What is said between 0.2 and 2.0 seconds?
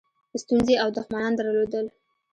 ستونزې او دښمنان درلودل.